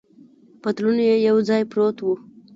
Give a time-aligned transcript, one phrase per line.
[0.61, 2.07] پتلون یې یو ځای پروت و.